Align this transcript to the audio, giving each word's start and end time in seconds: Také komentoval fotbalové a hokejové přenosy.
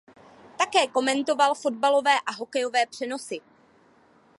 Také 0.57 0.87
komentoval 0.87 1.55
fotbalové 1.55 2.15
a 2.25 2.31
hokejové 2.31 2.85
přenosy. 2.85 3.41